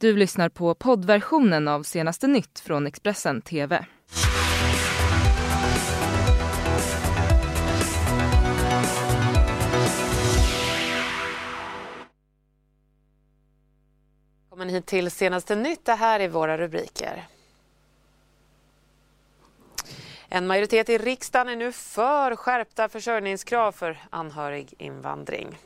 [0.00, 3.86] Du lyssnar på poddversionen av senaste nytt från Expressen TV.
[14.48, 15.84] Välkommen hit till senaste nytt.
[15.84, 17.26] Det här är våra rubriker.
[20.28, 25.58] En majoritet i riksdagen är nu för skärpta försörjningskrav för anhöriginvandring.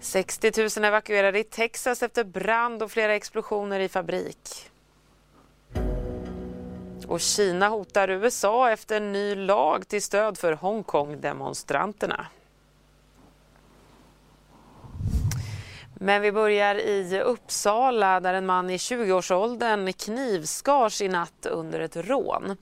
[0.00, 4.70] 60 000 evakuerade i Texas efter brand och flera explosioner i fabrik.
[7.06, 12.26] Och Kina hotar USA efter en ny lag till stöd för Hongkong-demonstranterna.
[15.98, 21.96] Men vi börjar i Uppsala där en man i 20-årsåldern knivskars i natt under ett
[21.96, 22.56] rån.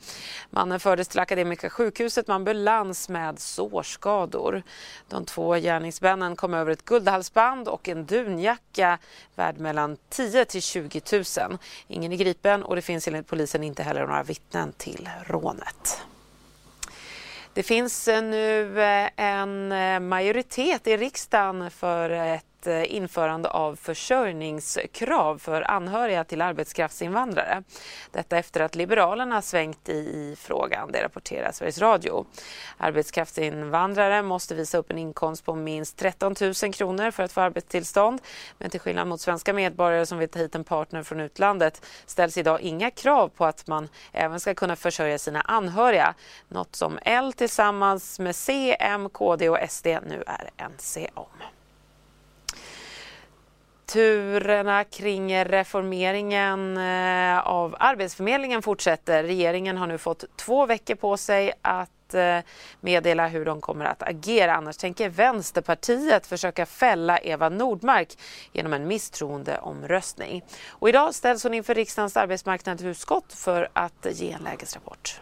[0.50, 4.62] Mannen fördes till Akademiska sjukhuset med ambulans med sårskador.
[5.08, 8.98] De två gärningsmännen kom över ett guldhalsband och en dunjacka
[9.34, 11.58] värd mellan 10 till 20 000.
[11.88, 16.02] Ingen är gripen och det finns enligt polisen inte heller några vittnen till rånet.
[17.54, 25.38] Det finns nu eh, en eh, majoritet i riksdagen för ett Eh, införande av försörjningskrav
[25.38, 27.62] för anhöriga till arbetskraftsinvandrare.
[28.10, 32.26] Detta efter att Liberalerna svängt i, frågan, det rapporterar Sveriges Radio.
[32.76, 38.20] Arbetskraftsinvandrare måste visa upp en inkomst på minst 13 000 kronor för att få arbetstillstånd.
[38.58, 42.38] Men till skillnad mot svenska medborgare som vill ta hit en partner från utlandet ställs
[42.38, 46.14] idag inga krav på att man även ska kunna försörja sina anhöriga.
[46.48, 51.26] Något som L tillsammans med C, M, KD och SD nu är ense om.
[53.86, 59.22] Turerna kring reformeringen eh, av Arbetsförmedlingen fortsätter.
[59.22, 62.38] Regeringen har nu fått två veckor på sig att eh,
[62.80, 64.54] meddela hur de kommer att agera.
[64.54, 68.18] Annars tänker Vänsterpartiet försöka fälla Eva Nordmark
[68.52, 70.44] genom en misstroendeomröstning.
[70.68, 75.20] Och idag ställs hon inför riksdagens arbetsmarknadsutskott för att ge en lägesrapport.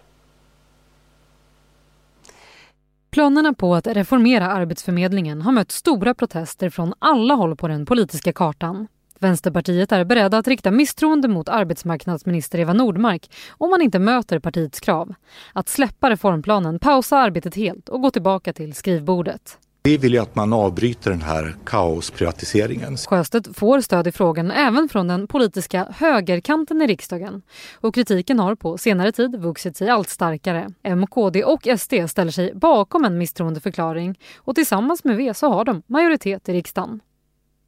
[3.12, 8.32] Planerna på att reformera Arbetsförmedlingen har mött stora protester från alla håll på den politiska
[8.32, 8.88] kartan.
[9.18, 14.80] Vänsterpartiet är beredda att rikta misstroende mot arbetsmarknadsminister Eva Nordmark om man inte möter partiets
[14.80, 15.14] krav.
[15.52, 19.58] Att släppa reformplanen, pausa arbetet helt och gå tillbaka till skrivbordet.
[19.84, 22.96] Vi vill ju att man avbryter den här kaosprivatiseringen.
[22.96, 27.42] Sjöstedt får stöd i frågan även från den politiska högerkanten i riksdagen.
[27.74, 30.70] Och kritiken har på senare tid vuxit sig allt starkare.
[30.82, 35.64] M, KD och SD ställer sig bakom en misstroendeförklaring och tillsammans med V så har
[35.64, 37.00] de majoritet i riksdagen.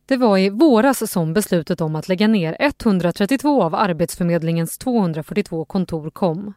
[0.06, 6.10] Det var i våras som beslutet om att lägga ner 132 av Arbetsförmedlingens 242 kontor
[6.10, 6.54] kom.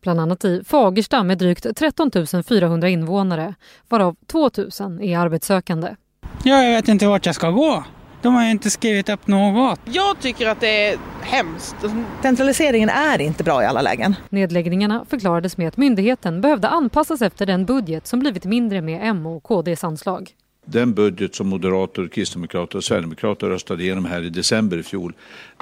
[0.00, 2.10] Bland annat i Fagersta med drygt 13
[2.48, 3.54] 400 invånare,
[3.88, 5.96] varav 2 000 är arbetssökande.
[6.44, 7.84] Jag vet inte vart jag ska gå.
[8.22, 9.80] De har inte skrivit upp något.
[9.84, 11.76] Jag tycker att det är hemskt.
[12.22, 14.14] Centraliseringen är inte bra i alla lägen.
[14.28, 19.26] Nedläggningarna förklarades med att myndigheten behövde anpassas efter den budget som blivit mindre med M
[19.26, 20.30] och KDs anslag.
[20.64, 25.12] Den budget som moderater, kristdemokrater och sverigedemokrater röstade igenom här i december i fjol,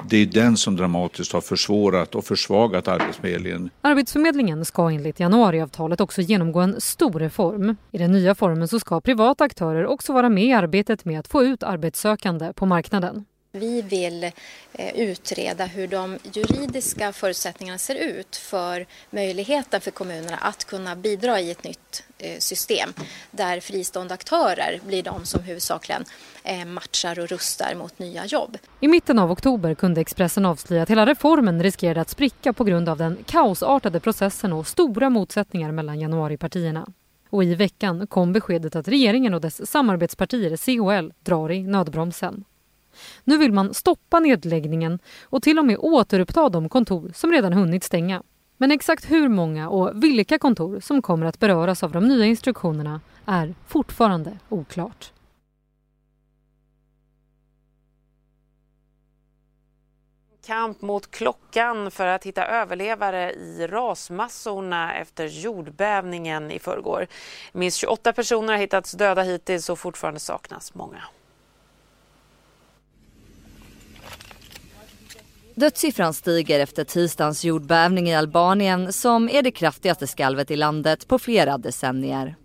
[0.09, 3.69] det är den som dramatiskt har försvårat och försvagat Arbetsförmedlingen.
[3.81, 7.75] Arbetsförmedlingen ska enligt januariavtalet också genomgå en stor reform.
[7.91, 11.27] I den nya formen så ska privata aktörer också vara med i arbetet med att
[11.27, 13.25] få ut arbetssökande på marknaden.
[13.55, 20.65] Vi vill eh, utreda hur de juridiska förutsättningarna ser ut för möjligheten för kommunerna att
[20.65, 22.89] kunna bidra i ett nytt Eh, system
[23.31, 26.03] där fristående aktörer blir de som huvudsakligen
[26.43, 28.57] eh, matchar och rustar mot nya jobb.
[28.79, 32.89] I mitten av oktober kunde Expressen avslöja att hela reformen riskerade att spricka på grund
[32.89, 36.87] av den kaosartade processen och stora motsättningar mellan januaripartierna.
[37.29, 42.43] Och i veckan kom beskedet att regeringen och dess samarbetspartier COL drar i nödbromsen.
[43.23, 47.83] Nu vill man stoppa nedläggningen och till och med återuppta de kontor som redan hunnit
[47.83, 48.23] stänga.
[48.57, 53.01] Men exakt hur många och vilka kontor som kommer att beröras av de nya instruktionerna
[53.25, 55.11] är fortfarande oklart.
[60.45, 67.07] Kamp mot klockan för att hitta överlevare i rasmassorna efter jordbävningen i förrgår.
[67.51, 71.03] Minst 28 personer har hittats döda hittills och fortfarande saknas många.
[75.55, 81.19] Dödssiffran stiger efter tisdagens jordbävning i Albanien som är det kraftigaste skalvet i landet på
[81.19, 82.35] flera decennier.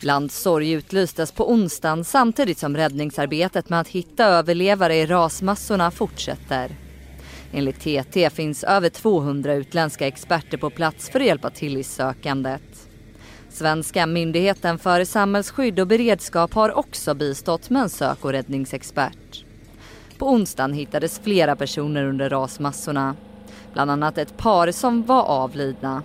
[0.00, 6.70] Landsorg utlystes på onsdagen samtidigt som räddningsarbetet med att hitta överlevare i rasmassorna fortsätter.
[7.52, 12.88] Enligt TT finns över 200 utländska experter på plats för att hjälpa till i sökandet.
[13.48, 19.44] Svenska myndigheten för samhällsskydd och beredskap har också bistått med en sök och räddningsexpert.
[20.18, 23.16] På onsdagen hittades flera personer under rasmassorna.
[23.72, 26.02] Bland annat ett par som var avlidna.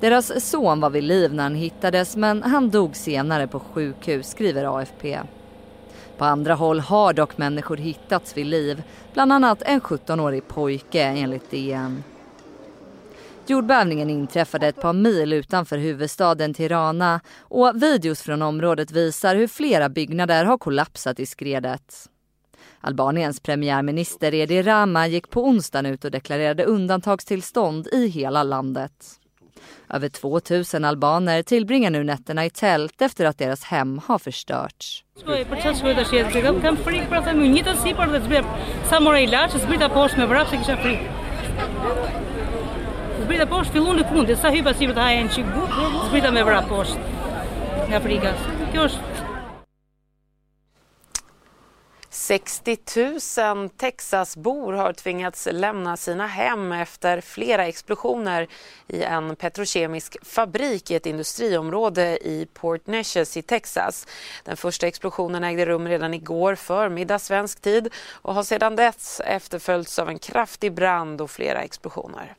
[0.00, 4.78] Deras son var vid liv när han hittades men han dog senare på sjukhus, skriver
[4.78, 5.18] AFP.
[6.18, 8.82] På andra håll har dock människor hittats vid liv,
[9.12, 12.02] bland annat en 17-årig pojke enligt DN.
[13.46, 19.88] Jordbävningen inträffade ett par mil utanför huvudstaden Tirana och videos från området visar hur flera
[19.88, 22.08] byggnader har kollapsat i skredet.
[22.80, 29.20] Albaniens premiärminister Edi Rama gick på onsdagen ut och deklarerade undantagstillstånd i hela landet.
[29.88, 35.04] Över 2000 albaner tillbringar nu nätterna i tält efter att deras hem har förstörts.
[43.28, 45.06] Zbrita poshtë fillon në sa hypa si të
[46.08, 47.16] zbrita me vra poshtë
[47.90, 48.00] nga
[48.72, 49.27] Kjo është
[52.18, 52.76] 60
[53.54, 58.48] 000 Texasbor har tvingats lämna sina hem efter flera explosioner
[58.86, 64.06] i en petrokemisk fabrik i ett industriområde i Port Neches i Texas.
[64.44, 69.98] Den första explosionen ägde rum redan igår förmiddag svensk tid och har sedan dess efterföljts
[69.98, 72.34] av en kraftig brand och flera explosioner.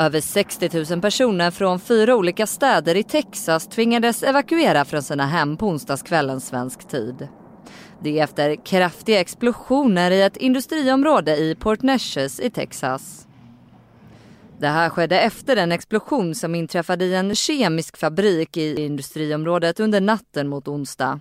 [0.00, 5.56] Över 60 000 personer från fyra olika städer i Texas tvingades evakuera från sina hem
[5.56, 7.28] på onsdagskvällen svensk tid.
[8.02, 13.26] Det är efter kraftiga explosioner i ett industriområde i Port Neches i Texas.
[14.58, 20.00] Det här skedde efter en explosion som inträffade i en kemisk fabrik i industriområdet under
[20.00, 21.20] natten mot onsdag.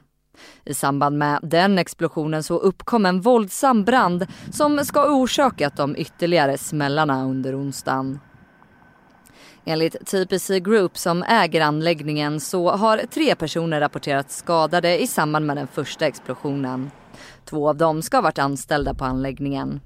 [0.66, 5.96] I samband med den explosionen så uppkom en våldsam brand som ska ha orsakat de
[5.98, 8.20] ytterligare smällarna under onsdagen.
[9.70, 15.58] Enligt TPC Group som äger anläggningen så har tre personer rapporterats skadade i samband med
[15.58, 16.92] den första explosionen.
[17.46, 19.80] Två av dem ska ha varit anställda på anläggningen.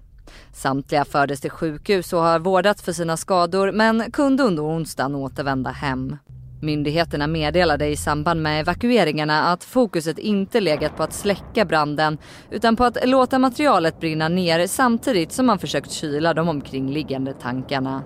[0.54, 5.70] Samtliga fördes till sjukhus och har vårdats för sina skador men kunde under onsdagen återvända
[5.70, 6.18] hem.
[6.62, 12.18] Myndigheterna meddelade i samband med evakueringarna att fokuset inte legat på att släcka branden
[12.52, 18.04] utan på att låta materialet brinna ner samtidigt som man försökt kyla de omkringliggande tankarna.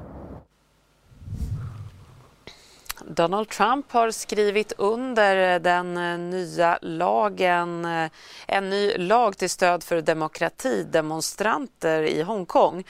[3.10, 8.10] Donald Trump har skrivit under den eh, nya lagen, eh,
[8.48, 12.84] en ny lag till stöd för demokratidemonstranter i Hongkong.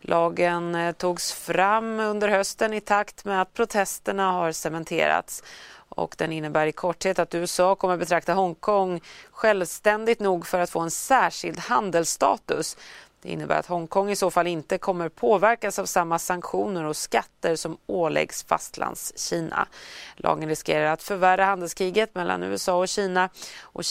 [0.00, 5.42] Lagen eh, togs fram under hösten i takt med att protesterna har cementerats.
[5.88, 10.80] Och den innebär i korthet att USA kommer betrakta Hongkong självständigt nog för att få
[10.80, 12.76] en särskild handelsstatus
[13.22, 17.56] det innebär att Hongkong i så fall inte kommer påverkas av samma sanktioner och skatter
[17.56, 19.66] som åläggs fastlandskina.
[20.16, 23.28] Lagen riskerar att förvärra handelskriget mellan USA och Kina
[23.60, 23.84] och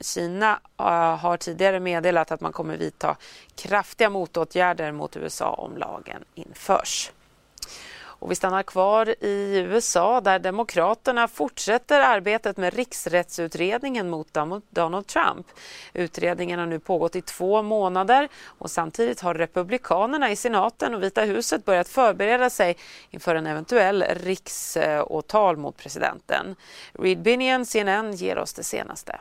[0.00, 3.16] Kina, äh, har tidigare meddelat att man kommer vidta
[3.54, 7.10] kraftiga motåtgärder mot USA om lagen införs.
[8.24, 14.34] Och vi stannar kvar i USA där Demokraterna fortsätter arbetet med riksrättsutredningen mot
[14.70, 15.46] Donald Trump.
[15.92, 18.28] Utredningen har nu pågått i två månader
[18.58, 22.76] och samtidigt har Republikanerna i senaten och Vita huset börjat förbereda sig
[23.10, 26.56] inför en eventuell riksåtal mot presidenten.
[26.92, 29.18] Reed Binion, CNN, ger oss det senaste.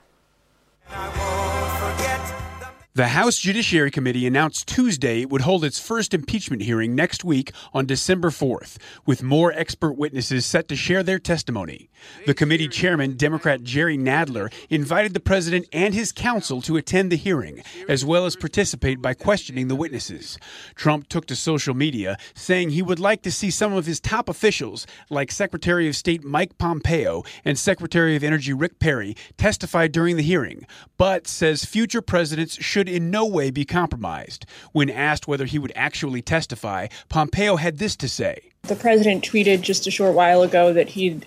[2.95, 7.51] The House Judiciary Committee announced Tuesday it would hold its first impeachment hearing next week
[7.73, 11.89] on December 4th, with more expert witnesses set to share their testimony.
[12.27, 17.15] The committee chairman, Democrat Jerry Nadler, invited the president and his counsel to attend the
[17.15, 20.37] hearing, as well as participate by questioning the witnesses.
[20.75, 24.29] Trump took to social media, saying he would like to see some of his top
[24.29, 30.15] officials, like Secretary of State Mike Pompeo and Secretary of Energy Rick Perry, testify during
[30.15, 34.45] the hearing, but says future presidents should should in no way be compromised.
[34.73, 38.51] When asked whether he would actually testify, Pompeo had this to say.
[38.63, 41.25] The president tweeted just a short while ago that he'd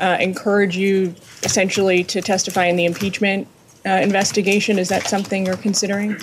[0.00, 3.48] uh, encourage you essentially to testify in the impeachment
[3.86, 4.78] uh, investigation.
[4.78, 6.16] Is that something you're considering?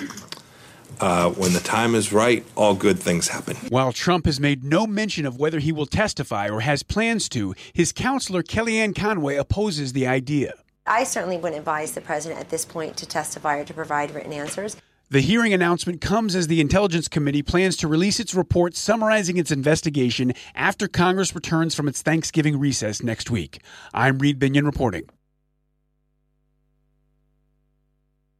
[1.00, 3.56] Uh, when the time is right, all good things happen.
[3.68, 7.54] While Trump has made no mention of whether he will testify or has plans to,
[7.72, 10.54] his counselor Kellyanne Conway opposes the idea.
[10.86, 14.32] I certainly wouldn't advise the president at this point to testify or to provide written
[14.32, 14.76] answers.
[15.08, 19.52] The hearing announcement comes as the Intelligence Committee plans to release its report summarizing its
[19.52, 23.62] investigation after Congress returns from its Thanksgiving recess next week.
[23.94, 25.08] I'm Reed Binion reporting.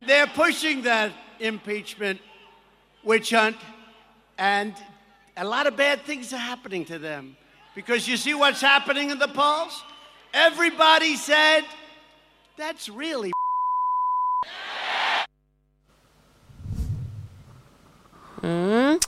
[0.04, 2.20] They're pushing that impeachment
[3.04, 3.56] witch hunt,
[4.36, 4.74] and
[5.36, 7.36] a lot of bad things are happening to them.
[7.76, 9.82] Because you see what's happening in the polls?
[10.34, 11.62] Everybody said,
[12.56, 13.30] that's really
[18.42, 18.98] Mm.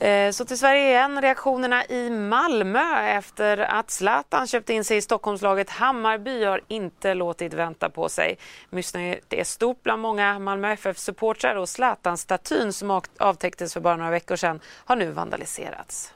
[0.00, 1.22] Eh, så till Sverige igen.
[1.22, 7.54] Reaktionerna i Malmö efter att Zlatan köpte in sig i Stockholmslaget Hammarby har inte låtit
[7.54, 8.38] vänta på sig.
[8.70, 14.36] Missnöjet är stort bland många Malmö FF-supportrar och Zlatan-statyn som avtäcktes för bara några veckor
[14.36, 16.14] sedan har nu vandaliserats.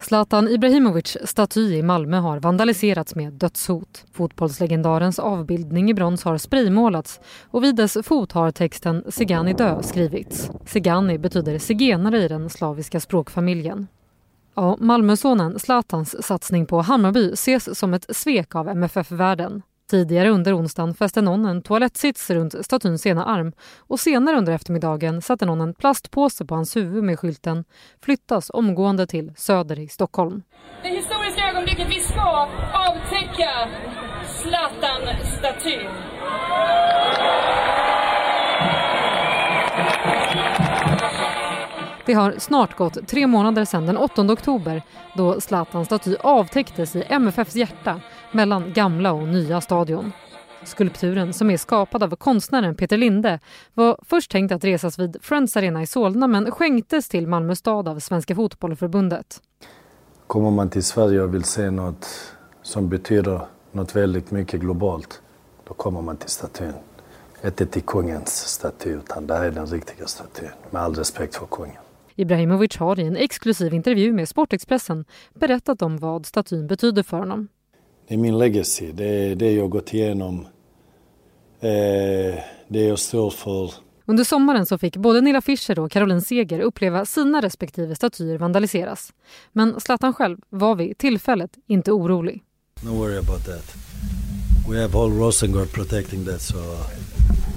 [0.00, 4.04] Zlatan Ibrahimovics staty i Malmö har vandaliserats med dödshot.
[4.12, 10.50] Fotbollslegendarens avbildning i brons har spraymålats och vid dess fot har texten “Segani dö” skrivits.
[10.66, 13.86] Segani betyder zigenare i den slaviska språkfamiljen.
[14.54, 19.62] Ja, Malmösonen Zlatans satsning på Hammarby ses som ett svek av MFF-världen.
[19.90, 25.22] Tidigare under onsdagen fäste någon en toalettsits runt statyns ena arm och senare under eftermiddagen
[25.22, 27.64] satte någon en plastpåse på hans huvud med skylten
[28.04, 30.42] “Flyttas omgående till Söder i Stockholm”.
[30.82, 33.68] Det historiska ögonblicket vi ska avtäcka
[34.42, 35.88] Zlatan-statyn.
[42.06, 44.82] Det har snart gått tre månader sedan den 8 oktober
[45.14, 48.00] då Zlatans staty avtäcktes i MFFs hjärta
[48.36, 50.12] mellan gamla och nya stadion.
[50.64, 53.40] Skulpturen, som är skapad av konstnären Peter Linde,
[53.74, 57.88] var först tänkt att resas vid Friends Arena i Solna men skänktes till Malmö stad
[57.88, 59.40] av Svenska Fotbollförbundet.
[60.26, 62.06] Kommer man till Sverige och vill se något
[62.62, 63.40] som betyder
[63.72, 65.22] något väldigt mycket globalt,
[65.68, 66.72] då kommer man till statyn.
[67.44, 71.76] Inte till kungens staty, utan där är den riktiga statyn, med all respekt för kungen.
[72.14, 77.48] Ibrahimovic har i en exklusiv intervju med Sportexpressen berättat om vad statyn betyder för honom.
[78.08, 80.46] Det är min legacy, det är det jag gått igenom,
[81.60, 83.72] eh, det jag står för.
[84.04, 89.12] Under sommaren så fick både Nilla Fischer och Caroline Seger uppleva sina respektive statyer vandaliseras.
[89.52, 92.42] Men Zlatan själv var vid tillfället inte orolig.
[92.82, 93.74] No worry about that.
[94.68, 96.86] We have all Rosengård protecting that, so uh,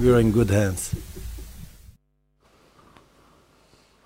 [0.01, 0.91] we're in good hands.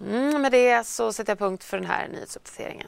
[0.02, 2.88] Mm, med det så sätter jag punkt för den här nyhetsuppdateringen.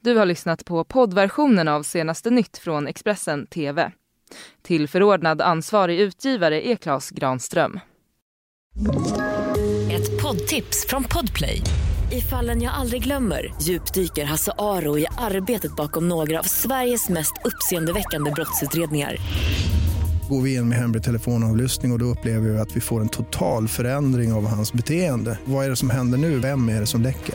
[0.00, 3.92] Du har lyssnat på poddversionen av senaste nytt från Expressen TV.
[4.62, 7.80] Tillförordnad ansvarig utgivare är Klas Granström.
[9.92, 11.62] Ett poddtips från Podplay.
[12.12, 17.34] I fallen jag aldrig glömmer djupdyker Hasse Aro i arbetet bakom några av Sveriges mest
[17.44, 19.16] uppseendeväckande brottsutredningar
[20.28, 23.08] går vi in med hemlig telefonavlyssning och, och då upplever vi att vi får en
[23.08, 25.38] total förändring av hans beteende.
[25.44, 26.38] Vad är det som händer nu?
[26.38, 27.34] Vem är det som läcker?